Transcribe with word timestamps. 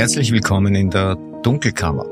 Herzlich 0.00 0.32
willkommen 0.32 0.74
in 0.74 0.88
der 0.88 1.16
Dunkelkammer. 1.42 2.06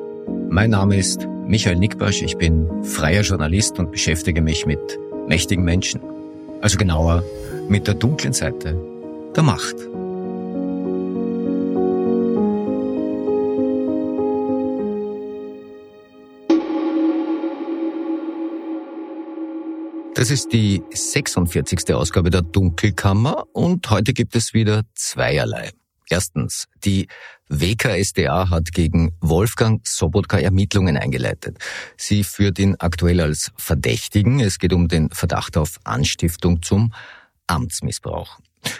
Mein 0.50 0.68
Name 0.68 0.98
ist 0.98 1.26
Michael 1.46 1.76
Nickbasch, 1.76 2.20
ich 2.20 2.36
bin 2.36 2.84
freier 2.84 3.22
Journalist 3.22 3.78
und 3.78 3.90
beschäftige 3.90 4.42
mich 4.42 4.66
mit 4.66 4.78
mächtigen 5.26 5.64
Menschen. 5.64 6.02
Also 6.60 6.76
genauer 6.76 7.24
mit 7.70 7.86
der 7.86 7.94
dunklen 7.94 8.34
Seite 8.34 8.78
der 9.34 9.42
Macht. 9.42 9.74
Das 20.14 20.30
ist 20.30 20.52
die 20.52 20.82
46. 20.90 21.94
Ausgabe 21.94 22.28
der 22.28 22.42
Dunkelkammer 22.42 23.46
und 23.54 23.88
heute 23.88 24.12
gibt 24.12 24.36
es 24.36 24.52
wieder 24.52 24.82
zweierlei. 24.94 25.70
Erstens, 26.10 26.68
die 26.84 27.08
WKSDA 27.48 28.50
hat 28.50 28.72
gegen 28.72 29.14
Wolfgang 29.20 29.86
Sobotka 29.86 30.38
Ermittlungen 30.38 30.96
eingeleitet. 30.96 31.58
Sie 31.96 32.24
führt 32.24 32.58
ihn 32.58 32.76
aktuell 32.78 33.20
als 33.20 33.52
Verdächtigen. 33.56 34.40
Es 34.40 34.58
geht 34.58 34.72
um 34.72 34.88
den 34.88 35.10
Verdacht 35.10 35.56
auf 35.56 35.78
Anstiftung 35.84 36.62
zum 36.62 36.92
Amtsmissbrauch. 37.46 38.38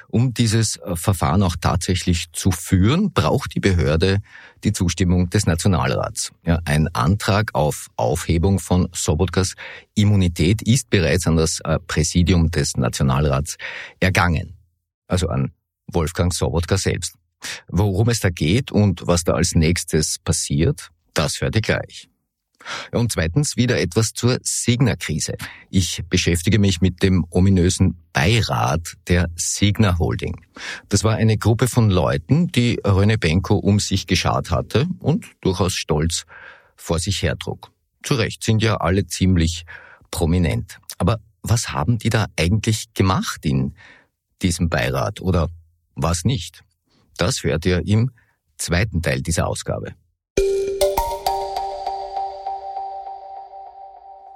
Um 0.09 0.35
dieses 0.35 0.81
Verfahren 0.95 1.43
auch 1.43 1.57
tatsächlich 1.61 2.33
zu 2.33 2.51
führen, 2.51 3.13
braucht 3.13 3.55
die 3.55 3.61
Behörde 3.61 4.21
die 4.65 4.73
Zustimmung 4.73 5.31
des 5.31 5.47
Nationalrats. 5.47 6.33
Ja, 6.45 6.59
ein 6.65 6.89
Antrag 6.95 7.55
auf 7.55 7.89
Aufhebung 7.97 8.59
von 8.59 8.89
Sobotkas 8.93 9.55
Immunität 9.95 10.63
ist 10.63 10.91
bereits 10.91 11.27
an 11.27 11.37
das 11.37 11.61
äh, 11.61 11.79
Präsidium 11.79 12.51
des 12.51 12.77
Nationalrats 12.77 13.57
ergangen. 14.01 14.57
Also 15.07 15.29
an 15.29 15.53
Wolfgang 15.87 16.35
Sobotka 16.35 16.77
selbst. 16.77 17.15
Worum 17.69 18.09
es 18.09 18.21
da 18.21 18.31
geht 18.31 18.73
und 18.73 19.07
was 19.07 19.25
da 19.25 19.35
als 19.35 19.55
nächstes 19.55 20.19
passiert, 20.19 20.91
das 21.15 21.41
hört 21.41 21.57
ihr 21.57 21.63
gleich. 21.63 22.09
Und 22.93 23.13
zweitens 23.13 23.57
wieder 23.57 23.81
etwas 23.81 24.13
zur 24.13 24.39
Signa-Krise. 24.43 25.35
Ich 25.71 26.03
beschäftige 26.09 26.59
mich 26.59 26.81
mit 26.81 27.03
dem 27.03 27.25
ominösen 27.31 27.97
Beirat 28.13 28.95
der 29.07 29.31
Signa 29.37 29.99
Holding. 29.99 30.41
Das 30.89 31.05
war 31.05 31.15
eine 31.17 31.39
Gruppe 31.39 31.69
von 31.69 31.89
Leuten, 31.91 32.49
die 32.49 32.81
Röne 32.85 33.19
Benko 33.19 33.57
um 33.57 33.79
sich 33.79 34.07
geschart 34.07 34.51
hatte 34.51 34.87
und 34.99 35.27
durchaus 35.41 35.75
stolz 35.75 36.25
vor 36.77 36.99
sich 36.99 37.23
hertrug. 37.23 37.71
Zu 38.03 38.15
Recht 38.15 38.45
sind 38.45 38.63
ja 38.63 38.77
alle 38.77 39.07
ziemlich 39.07 39.65
prominent. 40.11 40.79
Aber 40.99 41.21
was 41.43 41.73
haben 41.73 41.99
die 41.99 42.11
da 42.11 42.27
eigentlich 42.37 42.93
gemacht 42.95 43.45
in 43.45 43.75
diesem 44.43 44.69
Beirat 44.69 45.21
oder 45.21 45.49
was 45.95 46.25
nicht? 46.25 46.65
Das 47.19 47.43
hört 47.43 47.67
ihr 47.67 47.87
im 47.87 48.11
zweiten 48.57 49.03
Teil 49.03 49.21
dieser 49.21 49.47
Ausgabe. 49.47 49.95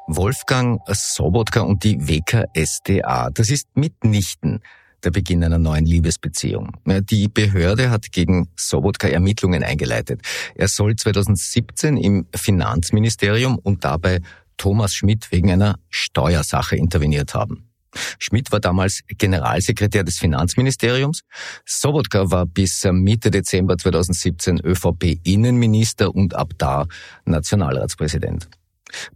Wolfgang 0.09 0.81
Sobotka 0.89 1.61
und 1.61 1.85
die 1.85 2.07
WKSDA, 2.07 3.31
das 3.31 3.51
ist 3.51 3.69
mitnichten 3.75 4.61
der 5.05 5.11
Beginn 5.11 5.43
einer 5.43 5.59
neuen 5.59 5.85
Liebesbeziehung. 5.85 6.77
Die 6.87 7.29
Behörde 7.29 7.91
hat 7.91 8.13
gegen 8.13 8.49
Sobotka 8.57 9.09
Ermittlungen 9.09 9.65
eingeleitet. 9.65 10.21
Er 10.55 10.69
soll 10.69 10.95
2017 10.95 11.97
im 11.97 12.27
Finanzministerium 12.35 13.59
und 13.59 13.85
dabei 13.85 14.21
Thomas 14.59 14.95
Schmidt 14.95 15.33
wegen 15.33 15.51
einer 15.51 15.79
Steuersache 15.89 16.77
interveniert 16.77 17.35
haben. 17.35 17.72
Schmidt 18.19 18.53
war 18.53 18.61
damals 18.61 19.03
Generalsekretär 19.07 20.05
des 20.05 20.19
Finanzministeriums. 20.19 21.23
Sobotka 21.65 22.31
war 22.31 22.47
bis 22.47 22.85
Mitte 22.93 23.31
Dezember 23.31 23.77
2017 23.77 24.61
ÖVP-Innenminister 24.61 26.15
und 26.15 26.35
ab 26.35 26.53
da 26.59 26.87
Nationalratspräsident. 27.25 28.49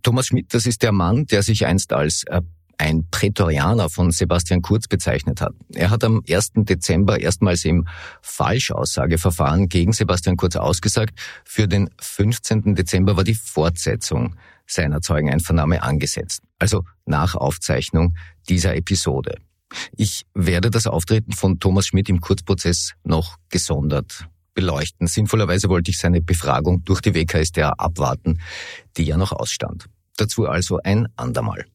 Thomas 0.03 0.27
Schmidt, 0.27 0.55
das 0.55 0.67
ist 0.67 0.83
der 0.83 0.93
Mann, 0.93 1.27
der 1.27 1.43
sich 1.43 1.67
einst 1.67 1.93
als 1.93 2.25
äh, 2.25 2.41
ein 2.79 3.09
Prätorianer 3.11 3.89
von 3.89 4.11
Sebastian 4.11 4.63
Kurz 4.63 4.87
bezeichnet 4.87 5.41
hat. 5.41 5.55
Er 5.75 5.91
hat 5.91 6.05
am 6.05 6.23
1. 6.29 6.53
Dezember 6.57 7.21
erstmals 7.21 7.65
im 7.65 7.87
Falschaussageverfahren 8.21 9.69
gegen 9.69 9.93
Sebastian 9.93 10.37
Kurz 10.37 10.57
ausgesagt. 10.57 11.19
Für 11.45 11.69
den 11.69 11.91
15. 12.01 12.75
Dezember 12.75 13.17
war 13.17 13.25
die 13.25 13.35
Fortsetzung 13.35 14.37
seiner 14.67 15.01
Zeugeneinvernahme 15.01 15.83
angesetzt. 15.83 16.43
Also 16.59 16.85
nach 17.05 17.35
Aufzeichnung 17.35 18.15
dieser 18.47 18.75
Episode. 18.77 19.37
Ich 19.97 20.25
werde 20.35 20.71
das 20.71 20.87
Auftreten 20.87 21.33
von 21.33 21.59
Thomas 21.59 21.87
Schmidt 21.87 22.09
im 22.09 22.21
Kurzprozess 22.21 22.95
noch 23.05 23.37
gesondert 23.49 24.29
beleuchten. 24.55 25.07
Sinnvollerweise 25.07 25.69
wollte 25.69 25.91
ich 25.91 25.99
seine 25.99 26.21
Befragung 26.21 26.83
durch 26.85 27.01
die 27.01 27.15
WKStA 27.15 27.75
abwarten, 27.77 28.41
die 28.97 29.05
ja 29.05 29.17
noch 29.17 29.33
ausstand. 29.33 29.87
Dazu 30.17 30.47
also 30.47 30.79
ein 30.83 31.07
andermal. 31.17 31.67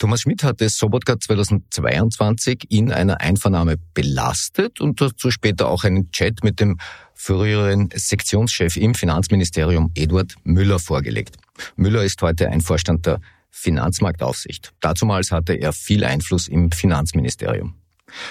Thomas 0.00 0.22
Schmidt 0.22 0.42
hatte 0.44 0.68
Sobotka 0.70 1.20
2022 1.20 2.70
in 2.70 2.90
einer 2.90 3.20
Einvernahme 3.20 3.76
belastet 3.92 4.80
und 4.80 5.00
dazu 5.00 5.30
später 5.30 5.68
auch 5.68 5.84
einen 5.84 6.10
Chat 6.10 6.42
mit 6.42 6.58
dem 6.58 6.78
früheren 7.14 7.90
Sektionschef 7.94 8.78
im 8.78 8.94
Finanzministerium 8.94 9.92
Eduard 9.94 10.34
Müller 10.42 10.78
vorgelegt. 10.78 11.36
Müller 11.76 12.02
ist 12.02 12.22
heute 12.22 12.48
ein 12.48 12.62
Vorstand 12.62 13.04
der 13.04 13.20
Finanzmarktaufsicht. 13.50 14.72
Dazumals 14.80 15.32
hatte 15.32 15.54
er 15.54 15.72
viel 15.72 16.04
Einfluss 16.04 16.48
im 16.48 16.70
Finanzministerium. 16.70 17.74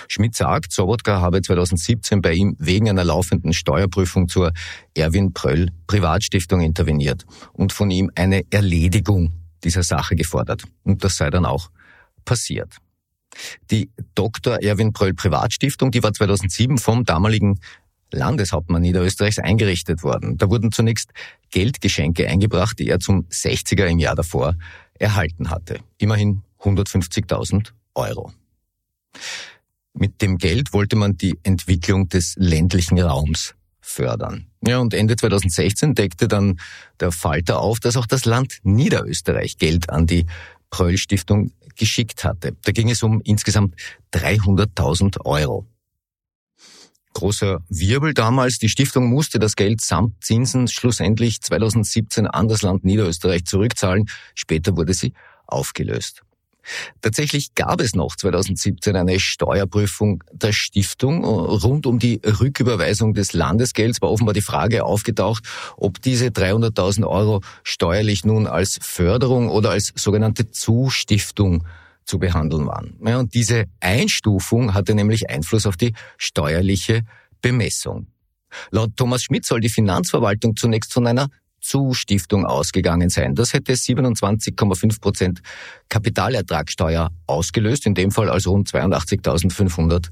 Schmidt 0.07 0.35
sagt, 0.35 0.71
Sobotka 0.71 1.21
habe 1.21 1.41
2017 1.41 2.21
bei 2.21 2.33
ihm 2.33 2.55
wegen 2.59 2.89
einer 2.89 3.03
laufenden 3.03 3.53
Steuerprüfung 3.53 4.27
zur 4.27 4.51
Erwin 4.93 5.33
Pröll 5.33 5.69
Privatstiftung 5.87 6.61
interveniert 6.61 7.25
und 7.53 7.73
von 7.73 7.89
ihm 7.91 8.11
eine 8.15 8.43
Erledigung 8.49 9.31
dieser 9.63 9.83
Sache 9.83 10.15
gefordert. 10.15 10.63
Und 10.83 11.03
das 11.03 11.17
sei 11.17 11.29
dann 11.29 11.45
auch 11.45 11.69
passiert. 12.25 12.77
Die 13.71 13.91
Dr. 14.15 14.61
Erwin 14.61 14.93
Pröll 14.93 15.13
Privatstiftung, 15.13 15.91
die 15.91 16.03
war 16.03 16.13
2007 16.13 16.77
vom 16.77 17.05
damaligen 17.05 17.59
Landeshauptmann 18.11 18.81
Niederösterreichs 18.81 19.37
eingerichtet 19.37 20.03
worden. 20.03 20.37
Da 20.37 20.49
wurden 20.49 20.71
zunächst 20.71 21.11
Geldgeschenke 21.51 22.27
eingebracht, 22.27 22.79
die 22.79 22.89
er 22.89 22.99
zum 22.99 23.27
60er 23.27 23.85
im 23.85 23.99
Jahr 23.99 24.15
davor 24.15 24.55
erhalten 24.99 25.49
hatte. 25.49 25.79
Immerhin 25.97 26.43
150.000 26.61 27.71
Euro. 27.95 28.31
Mit 29.93 30.21
dem 30.21 30.37
Geld 30.37 30.73
wollte 30.73 30.95
man 30.95 31.17
die 31.17 31.37
Entwicklung 31.43 32.09
des 32.09 32.35
ländlichen 32.37 32.99
Raums 32.99 33.55
fördern. 33.81 34.47
Ja, 34.65 34.77
und 34.77 34.93
Ende 34.93 35.15
2016 35.15 35.95
deckte 35.95 36.27
dann 36.27 36.59
der 36.99 37.11
Falter 37.11 37.59
auf, 37.59 37.79
dass 37.79 37.97
auch 37.97 38.05
das 38.05 38.25
Land 38.25 38.59
Niederösterreich 38.63 39.57
Geld 39.57 39.89
an 39.89 40.05
die 40.05 40.25
Pröll 40.69 40.97
Stiftung 40.97 41.51
geschickt 41.75 42.23
hatte. 42.23 42.55
Da 42.63 42.71
ging 42.71 42.89
es 42.89 43.01
um 43.01 43.21
insgesamt 43.21 43.75
300.000 44.13 45.25
Euro. 45.25 45.65
Großer 47.19 47.61
Wirbel 47.67 48.13
damals. 48.13 48.59
Die 48.59 48.69
Stiftung 48.69 49.09
musste 49.09 49.39
das 49.39 49.57
Geld 49.57 49.81
samt 49.81 50.23
Zinsen 50.23 50.69
schlussendlich 50.69 51.41
2017 51.41 52.27
an 52.27 52.47
das 52.47 52.61
Land 52.61 52.85
Niederösterreich 52.85 53.43
zurückzahlen. 53.43 54.05
Später 54.35 54.77
wurde 54.77 54.93
sie 54.93 55.11
aufgelöst. 55.45 56.21
Tatsächlich 57.01 57.55
gab 57.55 57.81
es 57.81 57.93
noch 57.93 58.15
2017 58.15 58.95
eine 58.95 59.19
Steuerprüfung 59.19 60.23
der 60.31 60.53
Stiftung. 60.53 61.25
Rund 61.25 61.85
um 61.87 61.99
die 61.99 62.21
Rücküberweisung 62.25 63.13
des 63.13 63.33
Landesgelds 63.33 64.01
war 64.01 64.11
offenbar 64.11 64.33
die 64.33 64.39
Frage 64.39 64.85
aufgetaucht, 64.85 65.43
ob 65.75 66.01
diese 66.01 66.27
300.000 66.27 67.05
Euro 67.05 67.41
steuerlich 67.63 68.23
nun 68.23 68.47
als 68.47 68.79
Förderung 68.81 69.49
oder 69.49 69.71
als 69.71 69.91
sogenannte 69.93 70.51
Zustiftung 70.51 71.65
zu 72.09 72.17
behandeln 72.17 72.65
waren. 72.65 72.97
Ja, 73.05 73.19
und 73.19 73.33
diese 73.33 73.65
Einstufung 73.79 74.73
hatte 74.73 74.95
nämlich 74.95 75.29
Einfluss 75.29 75.65
auf 75.65 75.77
die 75.77 75.93
steuerliche 76.17 77.03
Bemessung. 77.41 78.07
Laut 78.71 78.97
Thomas 78.97 79.21
Schmidt 79.23 79.45
soll 79.45 79.59
die 79.59 79.69
Finanzverwaltung 79.69 80.55
zunächst 80.55 80.91
von 80.91 81.05
einer 81.05 81.27
Zustiftung 81.61 82.45
ausgegangen 82.45 83.09
sein. 83.09 83.35
Das 83.35 83.53
hätte 83.53 83.73
27,5 83.73 84.99
Prozent 84.99 85.41
Kapitalertragssteuer 85.89 87.11
ausgelöst, 87.27 87.85
in 87.85 87.93
dem 87.93 88.11
Fall 88.11 88.29
also 88.29 88.51
rund 88.51 88.69
82.500 88.69 90.07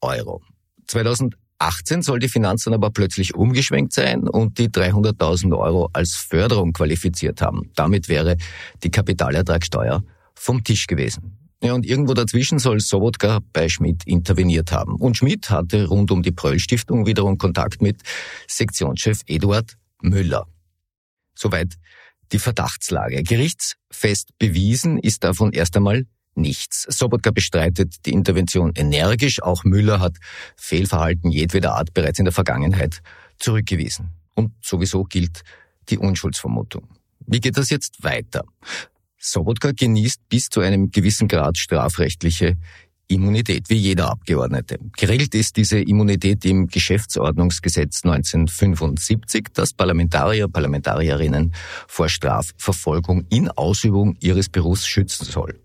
Euro. 0.00 0.40
2018 0.86 2.00
soll 2.00 2.20
die 2.20 2.28
Finanz 2.28 2.64
dann 2.64 2.74
aber 2.74 2.90
plötzlich 2.90 3.34
umgeschwenkt 3.34 3.92
sein 3.92 4.28
und 4.28 4.58
die 4.58 4.68
300.000 4.68 5.54
Euro 5.58 5.90
als 5.92 6.14
Förderung 6.14 6.72
qualifiziert 6.72 7.42
haben. 7.42 7.70
Damit 7.74 8.08
wäre 8.08 8.36
die 8.82 8.90
Kapitalertragssteuer 8.90 10.02
vom 10.34 10.62
Tisch 10.62 10.86
gewesen. 10.86 11.33
Ja, 11.64 11.72
und 11.72 11.86
irgendwo 11.86 12.12
dazwischen 12.12 12.58
soll 12.58 12.78
Sobotka 12.78 13.40
bei 13.54 13.70
Schmidt 13.70 14.06
interveniert 14.06 14.70
haben. 14.70 14.96
Und 14.96 15.16
Schmidt 15.16 15.48
hatte 15.48 15.86
rund 15.86 16.10
um 16.10 16.22
die 16.22 16.30
Pröll-Stiftung 16.30 17.06
wiederum 17.06 17.38
Kontakt 17.38 17.80
mit 17.80 18.02
Sektionschef 18.46 19.22
Eduard 19.26 19.78
Müller. 20.02 20.46
Soweit 21.34 21.76
die 22.32 22.38
Verdachtslage. 22.38 23.22
Gerichtsfest 23.22 24.36
bewiesen 24.38 24.98
ist 24.98 25.24
davon 25.24 25.52
erst 25.52 25.74
einmal 25.78 26.04
nichts. 26.34 26.82
Sobotka 26.82 27.30
bestreitet 27.30 28.04
die 28.04 28.12
Intervention 28.12 28.72
energisch. 28.74 29.42
Auch 29.42 29.64
Müller 29.64 30.00
hat 30.00 30.18
Fehlverhalten 30.56 31.30
jedweder 31.30 31.76
Art 31.76 31.94
bereits 31.94 32.18
in 32.18 32.26
der 32.26 32.34
Vergangenheit 32.34 33.00
zurückgewiesen. 33.38 34.10
Und 34.34 34.52
sowieso 34.60 35.04
gilt 35.04 35.40
die 35.88 35.96
Unschuldsvermutung. 35.96 36.88
Wie 37.20 37.40
geht 37.40 37.56
das 37.56 37.70
jetzt 37.70 38.04
weiter? 38.04 38.44
Sobotka 39.24 39.72
genießt 39.72 40.28
bis 40.28 40.50
zu 40.50 40.60
einem 40.60 40.90
gewissen 40.90 41.28
Grad 41.28 41.56
strafrechtliche 41.56 42.58
Immunität, 43.08 43.70
wie 43.70 43.76
jeder 43.76 44.10
Abgeordnete. 44.10 44.78
Geregelt 44.96 45.34
ist 45.34 45.56
diese 45.56 45.78
Immunität 45.78 46.44
im 46.44 46.66
Geschäftsordnungsgesetz 46.66 48.04
1975, 48.04 49.48
das 49.54 49.72
Parlamentarier, 49.72 50.48
Parlamentarierinnen 50.48 51.54
vor 51.88 52.08
Strafverfolgung 52.08 53.26
in 53.30 53.48
Ausübung 53.48 54.16
ihres 54.20 54.50
Berufs 54.50 54.86
schützen 54.86 55.24
soll. 55.24 55.58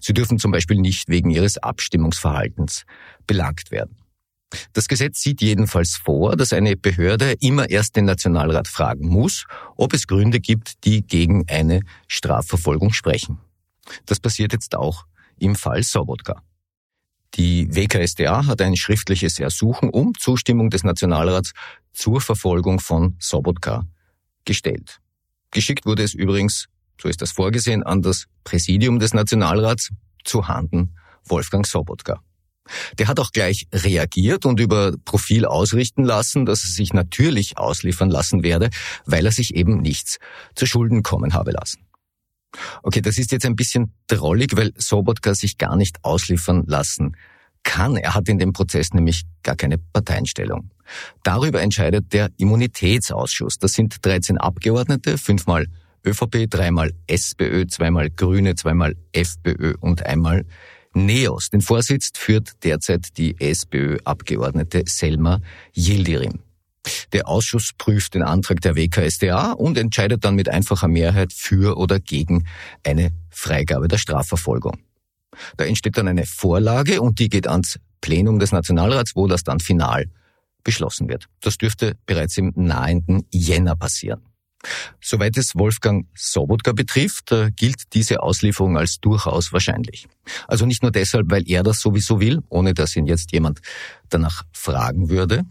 Sie 0.00 0.14
dürfen 0.14 0.38
zum 0.38 0.50
Beispiel 0.50 0.78
nicht 0.78 1.08
wegen 1.08 1.28
ihres 1.28 1.58
Abstimmungsverhaltens 1.58 2.84
belangt 3.26 3.70
werden. 3.70 3.96
Das 4.72 4.88
Gesetz 4.88 5.20
sieht 5.20 5.40
jedenfalls 5.40 5.96
vor, 5.96 6.36
dass 6.36 6.52
eine 6.52 6.76
Behörde 6.76 7.34
immer 7.40 7.68
erst 7.70 7.96
den 7.96 8.04
Nationalrat 8.04 8.68
fragen 8.68 9.08
muss, 9.08 9.46
ob 9.76 9.94
es 9.94 10.06
Gründe 10.06 10.40
gibt, 10.40 10.84
die 10.84 11.02
gegen 11.02 11.44
eine 11.48 11.80
Strafverfolgung 12.06 12.92
sprechen. 12.92 13.38
Das 14.06 14.20
passiert 14.20 14.52
jetzt 14.52 14.74
auch 14.74 15.06
im 15.38 15.54
Fall 15.56 15.82
Sobotka. 15.82 16.42
Die 17.34 17.74
WKSDA 17.74 18.46
hat 18.46 18.62
ein 18.62 18.76
schriftliches 18.76 19.40
Ersuchen 19.40 19.90
um 19.90 20.14
Zustimmung 20.14 20.70
des 20.70 20.84
Nationalrats 20.84 21.52
zur 21.92 22.20
Verfolgung 22.20 22.78
von 22.78 23.16
Sobotka 23.18 23.86
gestellt. 24.44 25.00
Geschickt 25.50 25.84
wurde 25.84 26.04
es 26.04 26.14
übrigens, 26.14 26.66
so 27.00 27.08
ist 27.08 27.22
das 27.22 27.32
vorgesehen, 27.32 27.82
an 27.82 28.02
das 28.02 28.26
Präsidium 28.44 29.00
des 29.00 29.14
Nationalrats 29.14 29.90
zu 30.24 30.46
Handen 30.46 30.96
Wolfgang 31.24 31.66
Sobotka. 31.66 32.20
Der 32.98 33.08
hat 33.08 33.20
auch 33.20 33.32
gleich 33.32 33.66
reagiert 33.72 34.46
und 34.46 34.58
über 34.60 34.94
Profil 35.04 35.44
ausrichten 35.44 36.04
lassen, 36.04 36.46
dass 36.46 36.64
er 36.64 36.70
sich 36.70 36.92
natürlich 36.92 37.58
ausliefern 37.58 38.10
lassen 38.10 38.42
werde, 38.42 38.70
weil 39.04 39.26
er 39.26 39.32
sich 39.32 39.54
eben 39.54 39.82
nichts 39.82 40.18
zu 40.54 40.66
Schulden 40.66 41.02
kommen 41.02 41.34
habe 41.34 41.52
lassen. 41.52 41.86
Okay, 42.82 43.00
das 43.00 43.18
ist 43.18 43.32
jetzt 43.32 43.46
ein 43.46 43.56
bisschen 43.56 43.92
drollig, 44.06 44.56
weil 44.56 44.72
Sobotka 44.76 45.34
sich 45.34 45.58
gar 45.58 45.76
nicht 45.76 45.98
ausliefern 46.02 46.64
lassen 46.66 47.16
kann. 47.64 47.96
Er 47.96 48.14
hat 48.14 48.28
in 48.28 48.38
dem 48.38 48.52
Prozess 48.52 48.92
nämlich 48.92 49.24
gar 49.42 49.56
keine 49.56 49.78
Parteienstellung. 49.78 50.70
Darüber 51.22 51.62
entscheidet 51.62 52.12
der 52.12 52.30
Immunitätsausschuss. 52.36 53.58
Das 53.58 53.72
sind 53.72 54.04
13 54.04 54.38
Abgeordnete, 54.38 55.18
fünfmal 55.18 55.66
ÖVP, 56.06 56.48
dreimal 56.48 56.92
SPÖ, 57.06 57.66
zweimal 57.66 58.10
Grüne, 58.10 58.54
zweimal 58.54 58.94
FPÖ 59.12 59.74
und 59.80 60.04
einmal 60.04 60.44
NEOS. 60.94 61.50
Den 61.50 61.60
Vorsitz 61.60 62.10
führt 62.14 62.64
derzeit 62.64 63.16
die 63.18 63.38
SPÖ-Abgeordnete 63.38 64.84
Selma 64.86 65.40
Yildirim. 65.76 66.40
Der 67.12 67.28
Ausschuss 67.28 67.72
prüft 67.76 68.14
den 68.14 68.22
Antrag 68.22 68.60
der 68.60 68.76
WKSDA 68.76 69.52
und 69.52 69.78
entscheidet 69.78 70.24
dann 70.24 70.34
mit 70.34 70.48
einfacher 70.48 70.88
Mehrheit 70.88 71.32
für 71.32 71.76
oder 71.78 71.98
gegen 71.98 72.46
eine 72.84 73.10
Freigabe 73.30 73.88
der 73.88 73.98
Strafverfolgung. 73.98 74.78
Da 75.56 75.64
entsteht 75.64 75.96
dann 75.96 76.08
eine 76.08 76.26
Vorlage 76.26 77.00
und 77.00 77.18
die 77.18 77.28
geht 77.28 77.48
ans 77.48 77.78
Plenum 78.00 78.38
des 78.38 78.52
Nationalrats, 78.52 79.16
wo 79.16 79.26
das 79.26 79.42
dann 79.42 79.60
final 79.60 80.06
beschlossen 80.62 81.08
wird. 81.08 81.26
Das 81.40 81.58
dürfte 81.58 81.96
bereits 82.06 82.36
im 82.36 82.52
nahenden 82.54 83.26
Jänner 83.30 83.76
passieren. 83.76 84.22
Soweit 85.00 85.36
es 85.36 85.54
Wolfgang 85.54 86.06
Sobotka 86.14 86.72
betrifft, 86.72 87.32
äh, 87.32 87.50
gilt 87.50 87.94
diese 87.94 88.22
Auslieferung 88.22 88.76
als 88.76 89.00
durchaus 89.00 89.52
wahrscheinlich. 89.52 90.06
Also 90.48 90.66
nicht 90.66 90.82
nur 90.82 90.92
deshalb, 90.92 91.30
weil 91.30 91.48
er 91.48 91.62
das 91.62 91.80
sowieso 91.80 92.20
will, 92.20 92.40
ohne 92.48 92.74
dass 92.74 92.96
ihn 92.96 93.06
jetzt 93.06 93.32
jemand 93.32 93.60
danach 94.08 94.42
fragen 94.52 95.10
würde. 95.10 95.42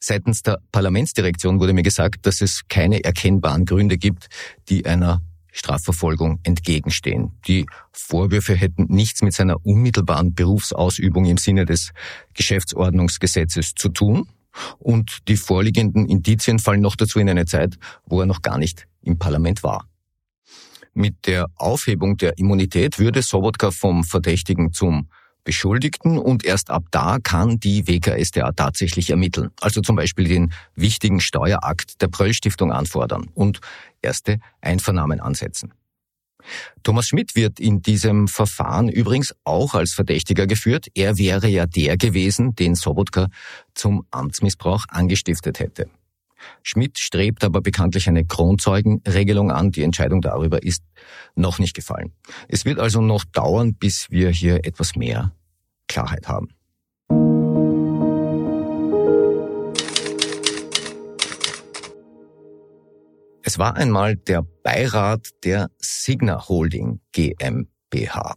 Seitens 0.00 0.42
der 0.42 0.58
Parlamentsdirektion 0.70 1.60
wurde 1.60 1.72
mir 1.72 1.82
gesagt, 1.82 2.26
dass 2.26 2.40
es 2.40 2.62
keine 2.68 3.02
erkennbaren 3.02 3.64
Gründe 3.64 3.98
gibt, 3.98 4.28
die 4.68 4.86
einer 4.86 5.22
Strafverfolgung 5.52 6.40
entgegenstehen. 6.44 7.32
Die 7.46 7.66
Vorwürfe 7.92 8.54
hätten 8.54 8.86
nichts 8.88 9.22
mit 9.22 9.34
seiner 9.34 9.64
unmittelbaren 9.66 10.34
Berufsausübung 10.34 11.24
im 11.24 11.36
Sinne 11.36 11.64
des 11.64 11.92
Geschäftsordnungsgesetzes 12.34 13.74
zu 13.74 13.88
tun. 13.88 14.28
Und 14.78 15.28
die 15.28 15.36
vorliegenden 15.36 16.06
Indizien 16.06 16.58
fallen 16.58 16.80
noch 16.80 16.96
dazu 16.96 17.18
in 17.18 17.28
eine 17.28 17.46
Zeit, 17.46 17.78
wo 18.06 18.20
er 18.20 18.26
noch 18.26 18.42
gar 18.42 18.58
nicht 18.58 18.86
im 19.02 19.18
Parlament 19.18 19.62
war. 19.62 19.86
Mit 20.94 21.26
der 21.26 21.46
Aufhebung 21.54 22.16
der 22.16 22.38
Immunität 22.38 22.98
würde 22.98 23.22
Sobotka 23.22 23.70
vom 23.70 24.04
Verdächtigen 24.04 24.72
zum 24.72 25.08
Beschuldigten 25.44 26.18
und 26.18 26.44
erst 26.44 26.70
ab 26.70 26.84
da 26.90 27.18
kann 27.22 27.58
die 27.58 27.86
WKSDA 27.86 28.52
tatsächlich 28.52 29.10
ermitteln. 29.10 29.50
Also 29.60 29.80
zum 29.80 29.96
Beispiel 29.96 30.28
den 30.28 30.52
wichtigen 30.74 31.20
Steuerakt 31.20 32.02
der 32.02 32.08
Pröll-Stiftung 32.08 32.72
anfordern 32.72 33.30
und 33.32 33.60
erste 34.02 34.40
Einvernahmen 34.60 35.20
ansetzen. 35.20 35.72
Thomas 36.82 37.08
Schmidt 37.08 37.34
wird 37.34 37.60
in 37.60 37.82
diesem 37.82 38.28
Verfahren 38.28 38.88
übrigens 38.88 39.34
auch 39.44 39.74
als 39.74 39.92
Verdächtiger 39.92 40.46
geführt. 40.46 40.86
Er 40.94 41.18
wäre 41.18 41.48
ja 41.48 41.66
der 41.66 41.96
gewesen, 41.96 42.54
den 42.54 42.74
Sobotka 42.74 43.28
zum 43.74 44.04
Amtsmissbrauch 44.10 44.84
angestiftet 44.88 45.60
hätte. 45.60 45.88
Schmidt 46.62 46.98
strebt 46.98 47.44
aber 47.44 47.60
bekanntlich 47.60 48.08
eine 48.08 48.24
Kronzeugenregelung 48.24 49.50
an. 49.50 49.72
Die 49.72 49.82
Entscheidung 49.82 50.20
darüber 50.20 50.62
ist 50.62 50.82
noch 51.34 51.58
nicht 51.58 51.74
gefallen. 51.74 52.12
Es 52.48 52.64
wird 52.64 52.78
also 52.78 53.00
noch 53.00 53.24
dauern, 53.24 53.74
bis 53.74 54.06
wir 54.10 54.30
hier 54.30 54.64
etwas 54.64 54.94
mehr 54.94 55.32
Klarheit 55.88 56.28
haben. 56.28 56.48
Es 63.48 63.58
war 63.58 63.76
einmal 63.76 64.14
der 64.14 64.42
Beirat 64.62 65.30
der 65.42 65.70
Signa 65.78 66.50
Holding 66.50 67.00
GmbH. 67.12 68.34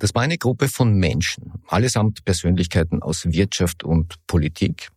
Das 0.00 0.16
war 0.16 0.22
eine 0.22 0.36
Gruppe 0.36 0.66
von 0.66 0.94
Menschen, 0.94 1.52
allesamt 1.68 2.24
Persönlichkeiten 2.24 3.02
aus 3.02 3.26
Wirtschaft 3.26 3.84
und 3.84 4.14
Politik, 4.26 4.88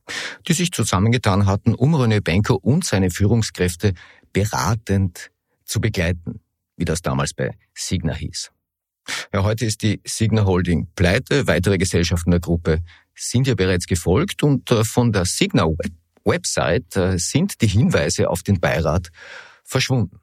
die 0.47 0.53
sich 0.53 0.71
zusammengetan 0.71 1.45
hatten, 1.45 1.75
um 1.75 1.93
René 1.93 2.21
Benko 2.21 2.55
und 2.55 2.85
seine 2.85 3.11
Führungskräfte 3.11 3.93
beratend 4.33 5.29
zu 5.63 5.79
begleiten, 5.79 6.39
wie 6.75 6.85
das 6.85 7.03
damals 7.03 7.35
bei 7.35 7.55
Signa 7.75 8.15
hieß. 8.15 8.49
Ja, 9.31 9.43
heute 9.43 9.65
ist 9.65 9.83
die 9.83 10.01
Signa 10.05 10.45
Holding 10.45 10.87
pleite. 10.95 11.45
Weitere 11.45 11.77
Gesellschaften 11.77 12.31
der 12.31 12.39
Gruppe 12.39 12.79
sind 13.13 13.45
ja 13.45 13.53
bereits 13.53 13.85
gefolgt 13.85 14.41
und 14.41 14.71
äh, 14.71 14.83
von 14.83 15.11
der 15.11 15.25
Signa 15.25 15.65
Website 16.29 16.95
äh, 16.95 17.17
sind 17.17 17.61
die 17.61 17.67
Hinweise 17.67 18.29
auf 18.29 18.43
den 18.43 18.59
Beirat 18.59 19.09
verschwunden. 19.63 20.19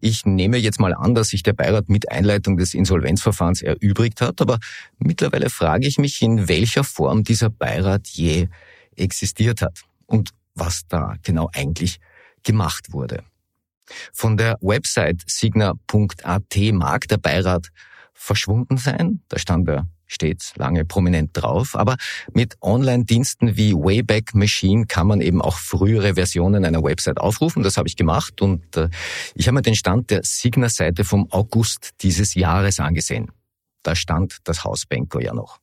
Ich 0.00 0.24
nehme 0.24 0.58
jetzt 0.58 0.78
mal 0.78 0.94
an, 0.94 1.14
dass 1.14 1.28
sich 1.28 1.42
der 1.42 1.52
Beirat 1.52 1.88
mit 1.88 2.10
Einleitung 2.10 2.56
des 2.56 2.74
Insolvenzverfahrens 2.74 3.62
erübrigt 3.62 4.20
hat, 4.20 4.40
aber 4.40 4.58
mittlerweile 4.98 5.50
frage 5.50 5.86
ich 5.86 5.98
mich, 5.98 6.22
in 6.22 6.48
welcher 6.48 6.84
Form 6.84 7.24
dieser 7.24 7.50
Beirat 7.50 8.06
je 8.08 8.48
existiert 8.94 9.62
hat 9.62 9.82
und 10.06 10.30
was 10.54 10.86
da 10.88 11.16
genau 11.22 11.50
eigentlich 11.52 11.98
gemacht 12.44 12.92
wurde. 12.92 13.24
Von 14.12 14.36
der 14.36 14.56
Website 14.60 15.22
signa.at 15.26 16.56
mag 16.72 17.08
der 17.08 17.18
Beirat 17.18 17.68
verschwunden 18.14 18.78
sein. 18.78 19.20
Da 19.28 19.38
stand 19.38 19.68
er 19.68 19.86
stets 20.06 20.54
lange 20.56 20.84
prominent 20.84 21.30
drauf. 21.32 21.74
Aber 21.74 21.96
mit 22.32 22.56
Online-Diensten 22.60 23.56
wie 23.56 23.72
Wayback 23.74 24.34
Machine 24.34 24.86
kann 24.86 25.06
man 25.06 25.20
eben 25.20 25.42
auch 25.42 25.58
frühere 25.58 26.14
Versionen 26.14 26.64
einer 26.64 26.82
Website 26.82 27.18
aufrufen. 27.18 27.62
Das 27.62 27.76
habe 27.76 27.88
ich 27.88 27.96
gemacht 27.96 28.40
und 28.42 28.76
äh, 28.76 28.88
ich 29.34 29.48
habe 29.48 29.56
mir 29.56 29.62
den 29.62 29.74
Stand 29.74 30.10
der 30.10 30.20
Signa-Seite 30.22 31.04
vom 31.04 31.30
August 31.30 31.90
dieses 32.02 32.34
Jahres 32.34 32.80
angesehen. 32.80 33.30
Da 33.82 33.94
stand 33.94 34.38
das 34.44 34.64
Haus 34.64 34.86
Benko 34.86 35.20
ja 35.20 35.32
noch. 35.32 35.58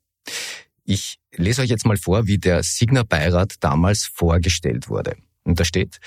Ich 0.85 1.17
lese 1.35 1.61
euch 1.61 1.69
jetzt 1.69 1.85
mal 1.85 1.97
vor, 1.97 2.27
wie 2.27 2.37
der 2.37 2.63
Signa-Beirat 2.63 3.55
damals 3.61 4.05
vorgestellt 4.05 4.89
wurde. 4.89 5.15
Und 5.43 5.59
da 5.59 5.65
steht, 5.65 5.99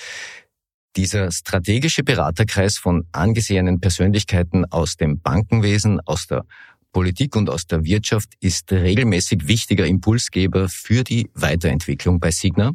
dieser 0.96 1.30
strategische 1.30 2.02
Beraterkreis 2.02 2.78
von 2.78 3.06
angesehenen 3.12 3.80
Persönlichkeiten 3.80 4.64
aus 4.64 4.96
dem 4.96 5.20
Bankenwesen, 5.20 6.00
aus 6.00 6.26
der 6.26 6.44
Politik 6.92 7.36
und 7.36 7.50
aus 7.50 7.66
der 7.66 7.84
Wirtschaft 7.84 8.34
ist 8.40 8.72
regelmäßig 8.72 9.46
wichtiger 9.46 9.86
Impulsgeber 9.86 10.68
für 10.68 11.04
die 11.04 11.30
Weiterentwicklung 11.34 12.20
bei 12.20 12.30
Signa 12.30 12.72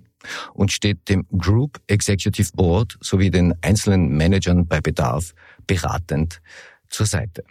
und 0.54 0.72
steht 0.72 1.10
dem 1.10 1.26
Group 1.38 1.82
Executive 1.88 2.52
Board 2.54 2.98
sowie 3.02 3.32
den 3.32 3.54
einzelnen 3.62 4.10
Managern 4.10 4.68
bei 4.68 4.80
Bedarf 4.82 5.34
beratend 5.66 6.42
zur 6.90 7.06
Seite. 7.06 7.44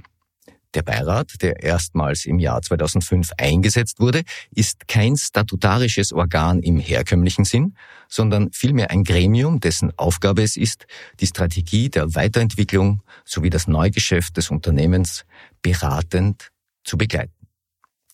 Der 0.75 0.83
Beirat, 0.83 1.43
der 1.43 1.65
erstmals 1.65 2.27
im 2.27 2.39
Jahr 2.39 2.63
2005 2.63 3.33
eingesetzt 3.37 3.99
wurde, 3.99 4.23
ist 4.55 4.87
kein 4.87 5.17
statutarisches 5.17 6.13
Organ 6.13 6.61
im 6.61 6.79
herkömmlichen 6.79 7.45
Sinn, 7.45 7.75
sondern 8.09 8.53
vielmehr 8.53 8.91
ein 8.91 9.03
Gremium, 9.03 9.59
dessen 9.59 9.93
Aufgabe 9.99 10.43
es 10.43 10.57
ist, 10.57 10.87
die 11.19 11.27
Strategie 11.27 11.91
der 11.91 12.15
Weiterentwicklung 12.15 13.03
sowie 13.25 13.51
das 13.51 13.67
Neugeschäft 13.67 14.37
des 14.37 14.51
Unternehmens 14.51 15.25
beratend 15.61 16.51
zu 16.85 16.97
begleiten. 16.97 17.35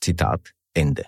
Zitat 0.00 0.52
Ende. 0.72 1.04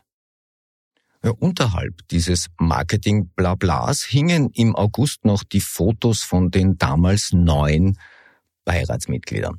Ja, 1.24 1.30
unterhalb 1.30 2.06
dieses 2.08 2.48
Marketing-Blablas 2.58 4.02
hingen 4.04 4.50
im 4.50 4.76
August 4.76 5.24
noch 5.24 5.44
die 5.44 5.60
Fotos 5.60 6.22
von 6.22 6.50
den 6.50 6.76
damals 6.76 7.32
neun 7.32 7.98
Beiratsmitgliedern. 8.64 9.58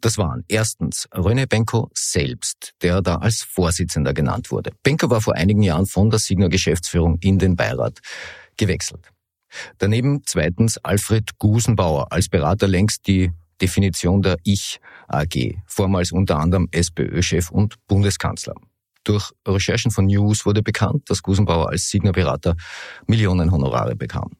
Das 0.00 0.18
waren 0.18 0.44
erstens 0.48 1.08
René 1.10 1.46
Benko 1.46 1.90
selbst, 1.94 2.72
der 2.82 3.02
da 3.02 3.16
als 3.16 3.42
Vorsitzender 3.42 4.14
genannt 4.14 4.50
wurde. 4.50 4.72
Benko 4.82 5.10
war 5.10 5.20
vor 5.20 5.34
einigen 5.34 5.62
Jahren 5.62 5.86
von 5.86 6.10
der 6.10 6.18
Signer 6.18 6.48
Geschäftsführung 6.48 7.18
in 7.20 7.38
den 7.38 7.56
Beirat 7.56 8.00
gewechselt. 8.56 9.10
Daneben 9.78 10.22
zweitens 10.24 10.78
Alfred 10.78 11.38
Gusenbauer 11.38 12.10
als 12.10 12.28
Berater 12.28 12.68
längst 12.68 13.06
die 13.06 13.30
Definition 13.60 14.22
der 14.22 14.38
Ich 14.44 14.80
AG, 15.08 15.56
vormals 15.66 16.10
unter 16.12 16.38
anderem 16.38 16.68
SPÖ-Chef 16.72 17.50
und 17.50 17.76
Bundeskanzler. 17.86 18.54
Durch 19.04 19.32
Recherchen 19.46 19.90
von 19.90 20.06
News 20.06 20.46
wurde 20.46 20.62
bekannt, 20.62 21.10
dass 21.10 21.22
Gusenbauer 21.22 21.70
als 21.70 21.88
Signer-Berater 21.88 22.56
Millionen 23.06 23.50
Honorare 23.50 23.96
bekam. 23.96 24.30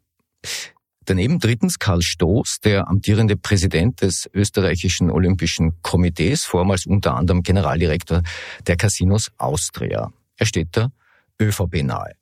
Daneben 1.04 1.38
drittens 1.40 1.78
Karl 1.78 2.02
Stoß, 2.02 2.60
der 2.60 2.88
amtierende 2.88 3.36
Präsident 3.36 4.02
des 4.02 4.30
österreichischen 4.32 5.10
Olympischen 5.10 5.82
Komitees, 5.82 6.44
vormals 6.44 6.86
unter 6.86 7.16
anderem 7.16 7.42
Generaldirektor 7.42 8.22
der 8.66 8.76
Casinos 8.76 9.30
Austria. 9.36 10.12
Er 10.36 10.46
steht 10.46 10.76
der 10.76 10.92
ÖVP 11.40 11.82
nahe. 11.82 12.12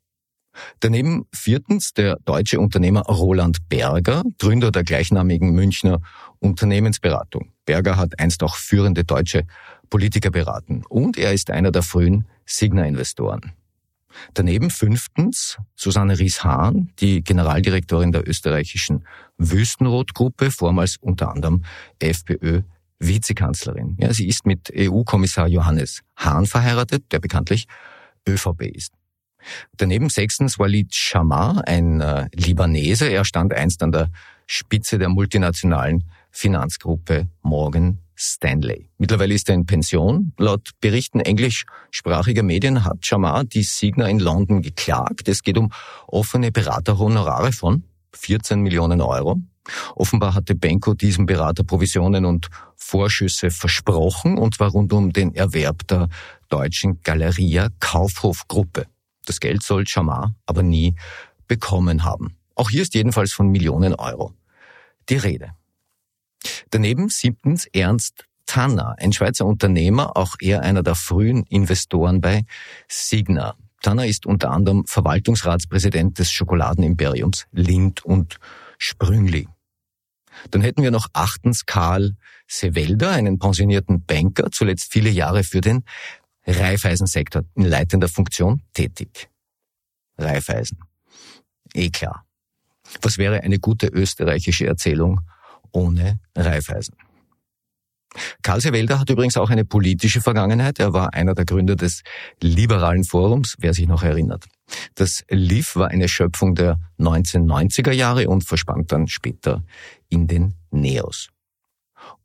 Daneben 0.80 1.26
viertens 1.34 1.92
der 1.92 2.16
deutsche 2.25 2.58
Unternehmer 2.58 3.02
Roland 3.02 3.68
Berger, 3.68 4.22
Gründer 4.38 4.70
der 4.70 4.84
gleichnamigen 4.84 5.52
Münchner 5.52 6.00
Unternehmensberatung. 6.38 7.52
Berger 7.66 7.96
hat 7.96 8.18
einst 8.18 8.42
auch 8.42 8.56
führende 8.56 9.04
deutsche 9.04 9.44
Politiker 9.90 10.30
beraten 10.30 10.84
und 10.88 11.18
er 11.18 11.32
ist 11.32 11.50
einer 11.50 11.70
der 11.70 11.82
frühen 11.82 12.26
Signa-Investoren. 12.46 13.52
Daneben 14.34 14.70
fünftens 14.70 15.58
Susanne 15.76 16.18
Ries-Hahn, 16.18 16.92
die 16.98 17.22
Generaldirektorin 17.22 18.12
der 18.12 18.28
österreichischen 18.28 19.04
Wüstenrot-Gruppe, 19.38 20.50
vormals 20.50 20.96
unter 21.00 21.30
anderem 21.30 21.64
FPÖ 21.98 22.62
Vizekanzlerin. 22.98 23.96
Ja, 23.98 24.12
sie 24.12 24.28
ist 24.28 24.46
mit 24.46 24.70
EU-Kommissar 24.76 25.48
Johannes 25.48 26.02
Hahn 26.16 26.46
verheiratet, 26.46 27.04
der 27.12 27.18
bekanntlich 27.18 27.66
ÖVP 28.28 28.62
ist. 28.62 28.92
Daneben 29.76 30.10
sechstens 30.10 30.58
Walid 30.58 30.94
Shamar, 30.94 31.66
ein 31.66 32.02
äh, 32.02 32.28
Libanese. 32.34 33.08
Er 33.08 33.24
stand 33.24 33.54
einst 33.54 33.82
an 33.82 33.92
der 33.92 34.10
Spitze 34.46 34.98
der 34.98 35.08
multinationalen 35.08 36.04
Finanzgruppe 36.30 37.28
Morgan 37.42 37.98
Stanley. 38.20 38.90
Mittlerweile 38.98 39.34
ist 39.34 39.48
er 39.48 39.54
in 39.54 39.64
Pension. 39.64 40.32
Laut 40.38 40.70
Berichten 40.80 41.20
englischsprachiger 41.20 42.42
Medien 42.42 42.84
hat 42.84 42.98
Jamar 43.02 43.44
die 43.44 43.62
Signer 43.62 44.08
in 44.08 44.20
London 44.20 44.60
geklagt. 44.60 45.26
Es 45.28 45.42
geht 45.42 45.56
um 45.56 45.72
offene 46.06 46.52
Beraterhonorare 46.52 47.52
von 47.52 47.84
14 48.14 48.60
Millionen 48.60 49.00
Euro. 49.00 49.40
Offenbar 49.94 50.34
hatte 50.34 50.54
Benko 50.54 50.94
diesem 50.94 51.24
Berater 51.24 51.64
Provisionen 51.64 52.26
und 52.26 52.48
Vorschüsse 52.76 53.50
versprochen, 53.50 54.36
und 54.36 54.54
zwar 54.54 54.70
rund 54.70 54.92
um 54.92 55.12
den 55.12 55.34
Erwerb 55.34 55.86
der 55.88 56.08
deutschen 56.48 57.00
Galeria 57.02 57.68
Kaufhof 57.78 58.48
Gruppe. 58.48 58.86
Das 59.24 59.40
Geld 59.40 59.62
soll 59.62 59.84
Jamar 59.86 60.34
aber 60.44 60.62
nie 60.62 60.94
bekommen 61.46 62.04
haben. 62.04 62.36
Auch 62.54 62.68
hier 62.68 62.82
ist 62.82 62.94
jedenfalls 62.94 63.32
von 63.32 63.48
Millionen 63.48 63.94
Euro 63.94 64.34
die 65.08 65.16
Rede. 65.16 65.52
Daneben 66.70 67.09
siebtens 67.09 67.66
Ernst 67.66 68.25
Tanner, 68.47 68.97
ein 68.99 69.12
Schweizer 69.12 69.47
Unternehmer, 69.47 70.16
auch 70.16 70.35
er 70.40 70.62
einer 70.62 70.82
der 70.82 70.94
frühen 70.97 71.44
Investoren 71.44 72.20
bei 72.20 72.44
Signa. 72.88 73.54
Tanner 73.82 74.06
ist 74.06 74.26
unter 74.26 74.50
anderem 74.50 74.85
Verwaltungsratspräsident 74.87 76.18
des 76.18 76.30
Schokoladenimperiums 76.32 77.47
Lind 77.52 78.04
und 78.04 78.38
Sprüngli. 78.78 79.49
Dann 80.50 80.62
hätten 80.62 80.82
wir 80.82 80.90
noch 80.90 81.09
achtens 81.12 81.66
Karl 81.66 82.16
Sewelder, 82.47 83.11
einen 83.11 83.38
pensionierten 83.38 84.04
Banker, 84.04 84.50
zuletzt 84.50 84.92
viele 84.92 85.11
Jahre 85.11 85.44
für 85.44 85.61
den 85.61 85.85
Reifeisensektor 86.47 87.42
in 87.54 87.64
leitender 87.64 88.09
Funktion 88.09 88.62
tätig. 88.73 89.28
Reifeisen. 90.18 90.78
Eh 91.75 91.90
klar. 91.90 92.25
Was 93.02 93.18
wäre 93.18 93.42
eine 93.42 93.59
gute 93.59 93.87
österreichische 93.87 94.66
Erzählung 94.66 95.20
ohne 95.72 96.20
Reifeisen. 96.36 96.96
Karl 98.42 98.60
Sewelder 98.60 98.98
hat 98.98 99.10
übrigens 99.10 99.36
auch 99.36 99.50
eine 99.50 99.64
politische 99.64 100.20
Vergangenheit. 100.20 100.80
Er 100.80 100.92
war 100.92 101.14
einer 101.14 101.34
der 101.34 101.44
Gründer 101.44 101.76
des 101.76 102.02
Liberalen 102.40 103.04
Forums, 103.04 103.56
wer 103.58 103.72
sich 103.72 103.86
noch 103.86 104.02
erinnert. 104.02 104.46
Das 104.96 105.22
LIF 105.28 105.76
war 105.76 105.88
eine 105.88 106.08
Schöpfung 106.08 106.54
der 106.54 106.78
1990er 106.98 107.92
Jahre 107.92 108.28
und 108.28 108.44
verspannt 108.44 108.90
dann 108.90 109.06
später 109.06 109.62
in 110.08 110.26
den 110.26 110.54
Neos. 110.70 111.28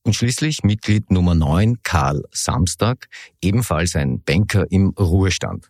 Und 0.03 0.15
schließlich 0.15 0.63
Mitglied 0.63 1.11
Nummer 1.11 1.35
9, 1.35 1.81
Karl 1.83 2.23
Samstag, 2.31 3.07
ebenfalls 3.41 3.95
ein 3.95 4.21
Banker 4.21 4.65
im 4.71 4.89
Ruhestand. 4.89 5.69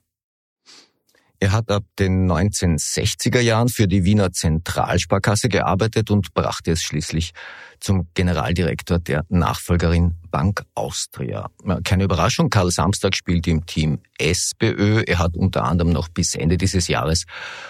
Er 1.40 1.52
hat 1.52 1.70
ab 1.70 1.84
den 2.00 2.32
1960er 2.32 3.40
Jahren 3.40 3.70
für 3.70 3.88
die 3.88 4.06
Wiener 4.06 4.32
Zentralsparkasse 4.32 5.50
gearbeitet 5.50 6.10
und 6.12 6.34
brachte 6.34 6.72
es 6.72 6.82
schließlich 6.82 7.32
zum 7.80 8.08
Generaldirektor 8.14 9.00
der 9.00 9.26
Nachfolgerin 9.30 10.16
Bank 10.32 10.64
Austria. 10.76 11.50
Keine 11.84 12.06
Überraschung, 12.06 12.50
Karl 12.50 12.72
Samstag 12.72 13.16
spielt 13.16 13.48
im 13.48 13.66
Team 13.66 14.00
SPÖ. 14.18 15.04
Er 15.06 15.20
hat 15.20 15.36
unter 15.36 15.64
anderem 15.64 15.92
noch 15.92 16.10
bis 16.10 16.36
Ende 16.36 16.58
dieses 16.58 16.88
Jahres 16.88 17.26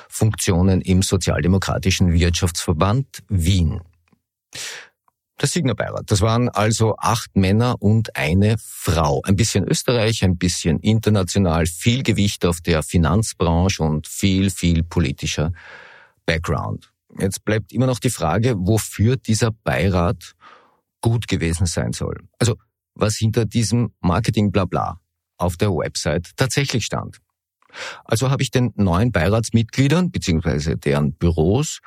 Funktionen 0.09 0.81
im 0.81 1.01
Sozialdemokratischen 1.01 2.13
Wirtschaftsverband 2.13 3.23
Wien. 3.29 3.81
Der 5.41 5.49
Signer-Beirat. 5.49 6.09
Das 6.11 6.21
waren 6.21 6.47
also 6.47 6.95
acht 6.97 7.35
Männer 7.35 7.75
und 7.79 8.15
eine 8.15 8.55
Frau. 8.57 9.21
Ein 9.23 9.35
bisschen 9.35 9.67
Österreich, 9.67 10.23
ein 10.23 10.37
bisschen 10.37 10.79
international, 10.79 11.65
viel 11.65 12.03
Gewicht 12.03 12.45
auf 12.45 12.61
der 12.61 12.83
Finanzbranche 12.83 13.83
und 13.83 14.07
viel, 14.07 14.49
viel 14.49 14.83
politischer 14.83 15.51
Background. 16.25 16.91
Jetzt 17.19 17.43
bleibt 17.43 17.73
immer 17.73 17.85
noch 17.85 17.99
die 17.99 18.09
Frage, 18.09 18.55
wofür 18.57 19.17
dieser 19.17 19.51
Beirat 19.51 20.35
gut 21.01 21.27
gewesen 21.27 21.65
sein 21.65 21.91
soll. 21.91 22.21
Also, 22.39 22.55
was 22.93 23.17
hinter 23.17 23.45
diesem 23.45 23.91
Marketing-Blabla 23.99 25.01
auf 25.37 25.57
der 25.57 25.69
Website 25.71 26.31
tatsächlich 26.37 26.85
stand. 26.85 27.19
Also 28.05 28.29
habe 28.29 28.41
ich 28.41 28.51
den 28.51 28.71
neuen 28.75 29.11
Beiratsmitgliedern 29.11 30.11
bzw. 30.11 30.75
deren 30.75 31.13
Büros 31.13 31.79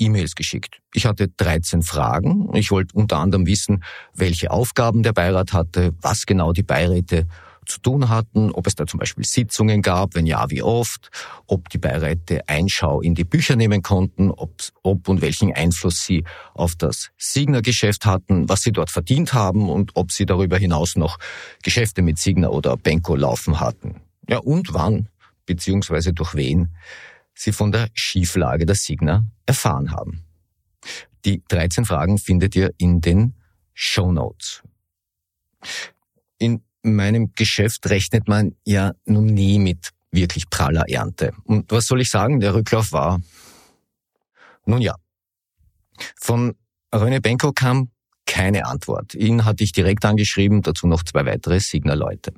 E-Mails 0.00 0.34
geschickt. 0.34 0.80
Ich 0.94 1.06
hatte 1.06 1.28
13 1.28 1.82
Fragen. 1.82 2.54
Ich 2.54 2.70
wollte 2.70 2.94
unter 2.94 3.18
anderem 3.18 3.46
wissen, 3.46 3.84
welche 4.14 4.50
Aufgaben 4.50 5.02
der 5.02 5.12
Beirat 5.12 5.52
hatte, 5.52 5.92
was 6.00 6.26
genau 6.26 6.52
die 6.52 6.62
Beiräte 6.62 7.26
zu 7.66 7.80
tun 7.80 8.08
hatten, 8.08 8.50
ob 8.50 8.66
es 8.66 8.74
da 8.74 8.86
zum 8.86 8.98
Beispiel 8.98 9.24
Sitzungen 9.24 9.82
gab, 9.82 10.14
wenn 10.14 10.26
ja, 10.26 10.50
wie 10.50 10.62
oft, 10.62 11.10
ob 11.46 11.68
die 11.68 11.78
Beiräte 11.78 12.46
Einschau 12.48 13.00
in 13.00 13.14
die 13.14 13.24
Bücher 13.24 13.56
nehmen 13.56 13.82
konnten, 13.82 14.30
ob, 14.30 14.54
ob 14.82 15.08
und 15.08 15.22
welchen 15.22 15.54
Einfluss 15.54 16.02
sie 16.04 16.24
auf 16.54 16.74
das 16.74 17.10
Signer-Geschäft 17.16 18.06
hatten, 18.06 18.48
was 18.48 18.62
sie 18.62 18.72
dort 18.72 18.90
verdient 18.90 19.32
haben 19.32 19.68
und 19.68 19.92
ob 19.94 20.10
sie 20.12 20.26
darüber 20.26 20.58
hinaus 20.58 20.96
noch 20.96 21.18
Geschäfte 21.62 22.02
mit 22.02 22.18
Signer 22.18 22.52
oder 22.52 22.76
Benko 22.76 23.14
laufen 23.14 23.60
hatten. 23.60 24.00
Ja, 24.28 24.38
und 24.38 24.74
wann, 24.74 25.08
beziehungsweise 25.46 26.12
durch 26.12 26.34
wen 26.34 26.74
Sie 27.34 27.52
von 27.52 27.72
der 27.72 27.88
Schieflage 27.94 28.66
der 28.66 28.76
Signa 28.76 29.26
erfahren 29.46 29.92
haben. 29.92 30.24
Die 31.24 31.42
13 31.48 31.84
Fragen 31.84 32.18
findet 32.18 32.56
ihr 32.56 32.72
in 32.78 33.00
den 33.00 33.34
Show 33.74 34.12
Notes. 34.12 34.62
In 36.38 36.62
meinem 36.82 37.32
Geschäft 37.34 37.88
rechnet 37.90 38.28
man 38.28 38.56
ja 38.64 38.92
nun 39.04 39.26
nie 39.26 39.58
mit 39.58 39.90
wirklich 40.10 40.48
praller 40.50 40.88
Ernte. 40.88 41.32
Und 41.44 41.70
was 41.70 41.86
soll 41.86 42.00
ich 42.00 42.10
sagen? 42.10 42.40
Der 42.40 42.54
Rücklauf 42.54 42.92
war, 42.92 43.20
nun 44.64 44.80
ja. 44.80 44.96
Von 46.16 46.54
René 46.92 47.20
Benko 47.20 47.52
kam 47.52 47.90
keine 48.26 48.66
Antwort. 48.66 49.14
Ihn 49.14 49.44
hatte 49.44 49.64
ich 49.64 49.72
direkt 49.72 50.04
angeschrieben, 50.04 50.62
dazu 50.62 50.86
noch 50.86 51.02
zwei 51.02 51.26
weitere 51.26 51.60
Signer-Leute. 51.60 52.32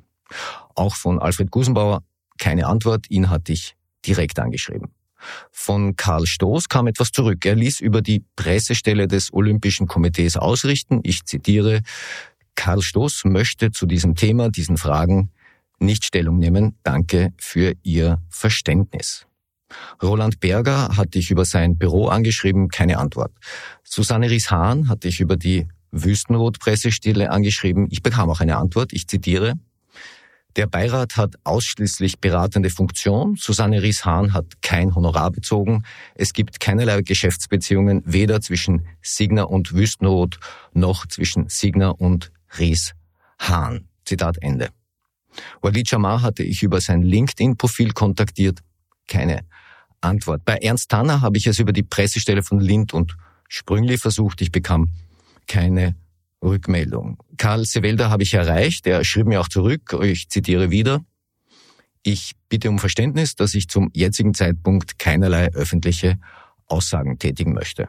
Auch 0.75 0.95
von 0.95 1.19
Alfred 1.19 1.51
Gusenbauer 1.51 2.03
keine 2.37 2.67
Antwort, 2.67 3.09
ihn 3.09 3.29
hatte 3.29 3.53
ich 3.53 3.75
direkt 4.05 4.39
angeschrieben. 4.39 4.89
Von 5.51 5.95
Karl 5.95 6.25
Stoß 6.25 6.67
kam 6.69 6.87
etwas 6.87 7.11
zurück. 7.11 7.45
Er 7.45 7.55
ließ 7.55 7.79
über 7.79 8.01
die 8.01 8.25
Pressestelle 8.35 9.07
des 9.07 9.33
Olympischen 9.33 9.87
Komitees 9.87 10.35
ausrichten, 10.37 10.99
ich 11.03 11.25
zitiere, 11.25 11.81
Karl 12.55 12.81
Stoß 12.81 13.25
möchte 13.25 13.71
zu 13.71 13.85
diesem 13.85 14.15
Thema, 14.15 14.49
diesen 14.49 14.77
Fragen 14.77 15.31
nicht 15.79 16.05
Stellung 16.05 16.37
nehmen. 16.37 16.77
Danke 16.83 17.33
für 17.37 17.73
Ihr 17.83 18.21
Verständnis. 18.29 19.25
Roland 20.01 20.39
Berger 20.39 20.95
hatte 20.97 21.17
ich 21.17 21.31
über 21.31 21.45
sein 21.45 21.77
Büro 21.77 22.07
angeschrieben, 22.07 22.69
keine 22.69 22.99
Antwort. 22.99 23.31
Susanne 23.83 24.29
Ries-Hahn 24.29 24.87
hatte 24.87 25.07
ich 25.07 25.19
über 25.19 25.35
die 25.35 25.67
Wüstenrot-Pressestelle 25.91 27.31
angeschrieben. 27.31 27.87
Ich 27.89 28.03
bekam 28.03 28.29
auch 28.29 28.39
eine 28.39 28.57
Antwort. 28.57 28.93
Ich 28.93 29.07
zitiere. 29.07 29.53
Der 30.55 30.67
Beirat 30.67 31.17
hat 31.17 31.35
ausschließlich 31.43 32.19
beratende 32.19 32.69
Funktion. 32.69 33.35
Susanne 33.35 33.81
Ries-Hahn 33.81 34.33
hat 34.33 34.61
kein 34.61 34.93
Honorar 34.93 35.31
bezogen. 35.31 35.83
Es 36.13 36.33
gibt 36.33 36.59
keinerlei 36.59 37.01
Geschäftsbeziehungen 37.01 38.03
weder 38.05 38.39
zwischen 38.39 38.87
Signer 39.01 39.49
und 39.49 39.73
Wüstenrot 39.73 40.39
noch 40.73 41.07
zwischen 41.07 41.49
Signer 41.49 41.99
und 41.99 42.31
Ries-Hahn. 42.59 43.87
Zitat 44.05 44.37
Ende. 44.41 44.69
Walid 45.61 45.89
Jamar 45.89 46.21
hatte 46.21 46.43
ich 46.43 46.61
über 46.61 46.81
sein 46.81 47.01
LinkedIn-Profil 47.01 47.93
kontaktiert. 47.93 48.59
Keine 49.07 49.45
Antwort. 50.01 50.45
Bei 50.45 50.57
Ernst 50.57 50.91
Tanner 50.91 51.21
habe 51.21 51.37
ich 51.37 51.47
es 51.47 51.57
über 51.57 51.73
die 51.73 51.83
Pressestelle 51.83 52.43
von 52.43 52.59
Lind 52.59 52.93
und 52.93 53.15
Sprüngli 53.47 53.97
versucht. 53.97 54.41
Ich 54.41 54.51
bekam 54.51 54.89
keine 55.47 55.95
Rückmeldung. 56.43 57.17
Karl 57.37 57.65
Sevelda 57.65 58.09
habe 58.09 58.23
ich 58.23 58.33
erreicht. 58.33 58.85
Er 58.85 59.03
schrieb 59.03 59.27
mir 59.27 59.41
auch 59.41 59.49
zurück. 59.49 59.97
Ich 60.03 60.29
zitiere 60.29 60.69
wieder. 60.69 61.03
Ich 62.03 62.33
bitte 62.49 62.69
um 62.69 62.79
Verständnis, 62.79 63.35
dass 63.35 63.55
ich 63.55 63.69
zum 63.69 63.89
jetzigen 63.93 64.33
Zeitpunkt 64.33 64.99
keinerlei 64.99 65.47
öffentliche 65.53 66.19
Aussagen 66.67 67.17
tätigen 67.17 67.53
möchte. 67.53 67.87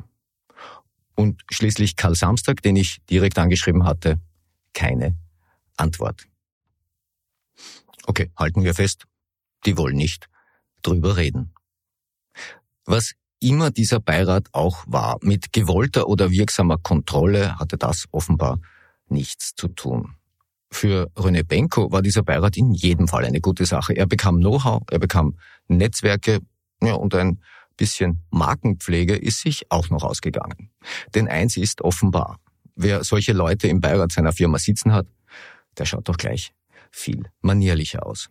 Und 1.16 1.42
schließlich 1.50 1.96
Karl 1.96 2.14
Samstag, 2.14 2.62
den 2.62 2.76
ich 2.76 2.99
direkt 3.11 3.38
angeschrieben 3.38 3.84
hatte, 3.84 4.20
keine 4.73 5.16
Antwort. 5.76 6.26
Okay, 8.06 8.30
halten 8.37 8.62
wir 8.62 8.75
fest, 8.75 9.04
die 9.66 9.76
wollen 9.76 9.96
nicht 9.96 10.28
drüber 10.82 11.16
reden. 11.16 11.52
Was 12.84 13.14
immer 13.44 13.70
dieser 13.70 14.00
Beirat 14.00 14.48
auch 14.52 14.84
war, 14.86 15.18
mit 15.20 15.52
gewollter 15.52 16.08
oder 16.08 16.30
wirksamer 16.30 16.78
Kontrolle 16.78 17.58
hatte 17.58 17.76
das 17.76 18.06
offenbar 18.10 18.58
nichts 19.08 19.54
zu 19.54 19.68
tun. 19.68 20.14
Für 20.70 21.08
René 21.14 21.44
Benko 21.44 21.92
war 21.92 22.02
dieser 22.02 22.22
Beirat 22.22 22.56
in 22.56 22.72
jedem 22.72 23.06
Fall 23.06 23.24
eine 23.24 23.40
gute 23.40 23.66
Sache. 23.66 23.92
Er 23.92 24.06
bekam 24.06 24.38
Know-how, 24.38 24.82
er 24.90 24.98
bekam 24.98 25.38
Netzwerke 25.68 26.40
ja, 26.82 26.94
und 26.94 27.14
ein 27.14 27.40
bisschen 27.76 28.24
Markenpflege 28.30 29.14
ist 29.14 29.40
sich 29.40 29.70
auch 29.70 29.90
noch 29.90 30.02
ausgegangen. 30.02 30.70
Denn 31.14 31.28
eins 31.28 31.56
ist 31.56 31.82
offenbar, 31.82 32.38
wer 32.74 33.04
solche 33.04 33.32
Leute 33.32 33.68
im 33.68 33.80
Beirat 33.80 34.12
seiner 34.12 34.32
Firma 34.32 34.58
sitzen 34.58 34.92
hat, 34.92 35.06
der 35.78 35.84
schaut 35.84 36.08
doch 36.08 36.16
gleich 36.16 36.54
viel 36.90 37.24
manierlicher 37.40 38.06
aus. 38.06 38.30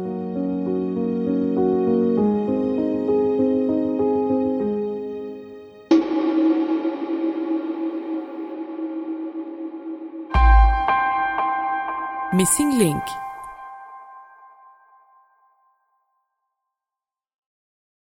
Missing 12.41 12.71
Link 12.79 13.20